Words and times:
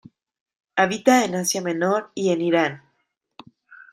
Habita 0.77 1.25
en 1.25 1.35
Asia 1.35 1.61
Menor 1.61 2.09
y 2.15 2.31
en 2.31 2.41
Irán. 2.41 2.83